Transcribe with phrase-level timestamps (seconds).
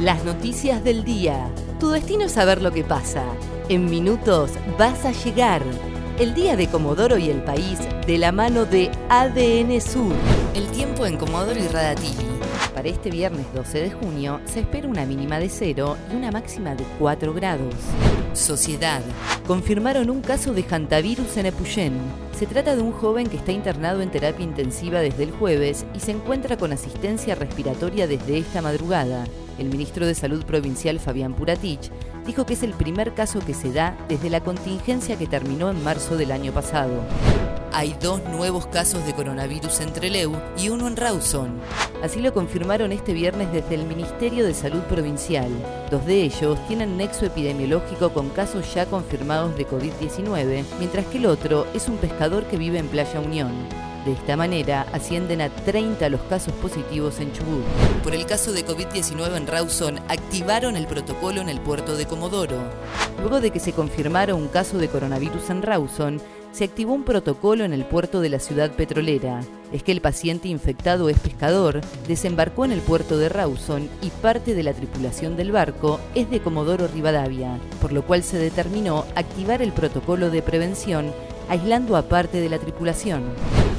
[0.00, 1.50] Las noticias del día.
[1.80, 3.24] Tu destino es saber lo que pasa.
[3.70, 5.62] En minutos vas a llegar.
[6.18, 10.12] El día de Comodoro y el país de la mano de ADN Sur.
[10.54, 12.26] El tiempo en Comodoro y Radatili.
[12.74, 16.74] Para este viernes 12 de junio se espera una mínima de 0 y una máxima
[16.74, 17.74] de 4 grados.
[18.34, 19.00] Sociedad.
[19.46, 21.94] Confirmaron un caso de hantavirus en Epuyén.
[22.38, 26.00] Se trata de un joven que está internado en terapia intensiva desde el jueves y
[26.00, 29.24] se encuentra con asistencia respiratoria desde esta madrugada.
[29.58, 31.90] El ministro de Salud provincial Fabián Puratich
[32.26, 35.82] dijo que es el primer caso que se da desde la contingencia que terminó en
[35.82, 37.02] marzo del año pasado.
[37.72, 41.60] Hay dos nuevos casos de coronavirus en Treleu y uno en Rawson.
[42.02, 45.50] Así lo confirmaron este viernes desde el Ministerio de Salud Provincial.
[45.90, 51.26] Dos de ellos tienen nexo epidemiológico con casos ya confirmados de COVID-19, mientras que el
[51.26, 53.52] otro es un pescador que vive en Playa Unión.
[54.06, 57.64] De esta manera, ascienden a 30 los casos positivos en Chubut.
[58.04, 62.56] Por el caso de COVID-19 en Rawson, activaron el protocolo en el puerto de Comodoro.
[63.18, 66.22] Luego de que se confirmara un caso de coronavirus en Rawson,
[66.52, 69.40] se activó un protocolo en el puerto de la ciudad petrolera.
[69.72, 74.54] Es que el paciente infectado es pescador, desembarcó en el puerto de Rawson y parte
[74.54, 79.62] de la tripulación del barco es de Comodoro Rivadavia, por lo cual se determinó activar
[79.62, 81.12] el protocolo de prevención
[81.48, 83.24] aislando a parte de la tripulación.